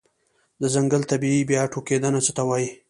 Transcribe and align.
د 0.61 0.63
ځنګل 0.73 1.01
طبيعي 1.11 1.41
بیا 1.49 1.63
ټوکیدنه 1.73 2.19
څه 2.25 2.31
ته 2.37 2.43
وایې؟ 2.49 2.69